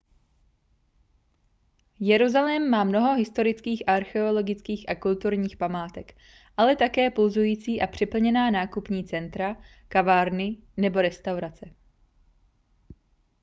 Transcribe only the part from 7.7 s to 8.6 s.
a přeplněná